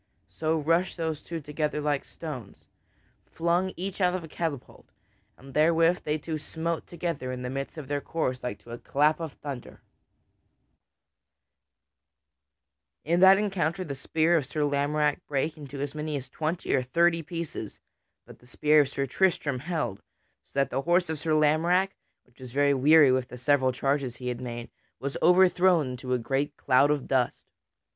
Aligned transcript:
So 0.29 0.57
rushed 0.57 0.97
those 0.97 1.21
two 1.21 1.41
together 1.41 1.79
like 1.79 2.01
two 2.01 2.09
stones, 2.09 2.65
flung 3.27 3.71
each 3.77 4.01
out 4.01 4.15
of 4.15 4.23
a 4.23 4.27
catapult; 4.27 4.89
and 5.37 5.53
therewith 5.53 5.99
they 6.05 6.17
two 6.17 6.39
smote 6.39 6.87
together 6.87 7.31
in 7.31 7.43
the 7.43 7.51
midst 7.51 7.77
of 7.77 7.87
their 7.87 8.01
course 8.01 8.41
like 8.41 8.57
to 8.63 8.71
a 8.71 8.79
clap 8.79 9.19
of 9.19 9.33
thunder. 9.33 9.83
[Sidenote: 13.05 13.05
Sir 13.05 13.05
Tristram 13.05 13.05
overthrows 13.05 13.05
Sir 13.05 13.09
Lamorack] 13.11 13.13
In 13.13 13.19
that 13.19 13.37
encounter 13.77 13.83
the 13.83 13.93
spear 13.93 14.37
of 14.37 14.45
Sir 14.47 14.61
Lamorack 14.63 15.27
brake 15.27 15.55
into 15.55 15.79
as 15.81 15.93
many 15.93 16.15
as 16.17 16.29
twenty 16.29 16.73
or 16.73 16.81
thirty 16.81 17.21
pieces; 17.21 17.79
but 18.25 18.39
the 18.39 18.47
spear 18.47 18.81
of 18.81 18.89
Sir 18.89 19.05
Tristram 19.05 19.59
held, 19.59 20.01
so 20.43 20.51
that 20.55 20.71
the 20.71 20.81
horse 20.81 21.11
of 21.11 21.19
Sir 21.19 21.33
Lamorack, 21.35 21.91
which 22.23 22.39
was 22.39 22.55
weary 22.55 23.11
with 23.11 23.27
the 23.27 23.37
several 23.37 23.71
charges 23.71 24.15
he 24.15 24.29
had 24.29 24.41
made, 24.41 24.71
was 24.99 25.15
overthrown 25.21 25.89
into 25.91 26.13
a 26.13 26.17
great 26.17 26.57
cloud 26.57 26.89
of 26.89 27.07
dust. 27.07 27.45